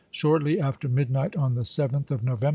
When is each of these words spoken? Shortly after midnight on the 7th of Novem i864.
Shortly 0.09 0.59
after 0.59 0.89
midnight 0.89 1.35
on 1.35 1.53
the 1.53 1.61
7th 1.61 2.09
of 2.09 2.21
Novem 2.23 2.39
i864. 2.47 2.49